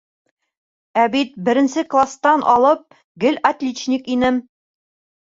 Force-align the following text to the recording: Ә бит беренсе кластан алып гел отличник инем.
Ә 1.01 1.01
бит 1.15 1.35
беренсе 1.49 1.83
кластан 1.95 2.45
алып 2.53 2.97
гел 3.25 3.39
отличник 3.51 4.11
инем. 4.15 4.41